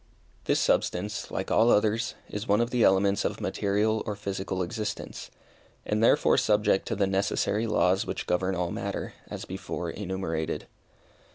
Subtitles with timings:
[0.45, 5.29] This substance, like all others, is one of the elements of material or physical existence,
[5.85, 10.65] and therefore subject to the necessary laws which govern all matter, as before enumerated.